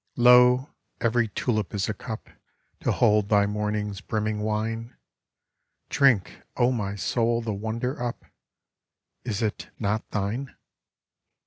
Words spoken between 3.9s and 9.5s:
brimming wine; Drink, O my soul, the wonder up— Is